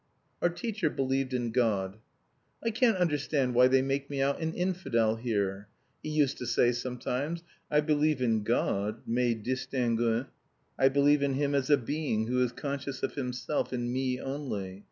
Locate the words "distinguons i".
9.35-10.89